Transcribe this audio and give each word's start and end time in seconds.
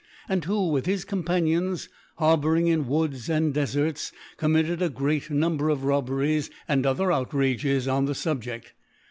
and 0.27 0.45
who, 0.45 0.69
with 0.71 0.87
his 0.87 1.05
Companions, 1.05 1.87
harbouring 2.17 2.65
in 2.65 2.87
Woods 2.87 3.29
and 3.29 3.53
De 3.53 3.65
farts, 3.65 4.11
committed 4.35 4.81
a 4.81 4.89
great 4.89 5.29
Number 5.29 5.69
of 5.69 5.83
Robbe 5.83 6.09
rics 6.09 6.49
and 6.67 6.87
other 6.87 7.11
Outrages 7.11 7.87
on 7.87 8.05
the 8.05 8.15
Subjeft. 8.15 8.73